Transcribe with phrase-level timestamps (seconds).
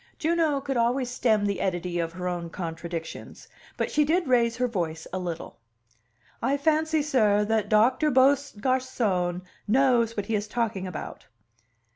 [0.17, 4.67] Juno could always stem the eddy of her own contradictions but she did raise her
[4.67, 5.59] voice a little.
[6.41, 11.27] "I fancy, sir, that Doctor Beaugarcon knows what he is talking about."